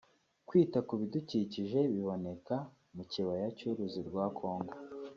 Kwita 0.47 0.79
ku 0.87 0.93
bidukikije 1.01 1.79
biboneka 1.93 2.55
mu 2.95 3.03
Kibaya 3.11 3.47
cy’Uruzi 3.57 3.99
rwa 4.09 4.25
Congo 4.39 4.73